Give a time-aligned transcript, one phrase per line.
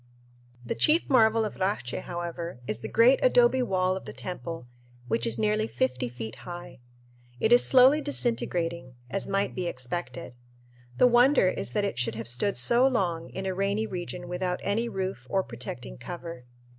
[0.65, 4.67] The chief marvel of Racche, however, is the great adobe wall of the temple,
[5.07, 6.79] which is nearly fifty feet high.
[7.39, 10.33] It is slowly disintegrating, as might be expected.
[10.97, 14.59] The wonder is that it should have stood so long in a rainy region without
[14.63, 16.45] any roof or protecting cover.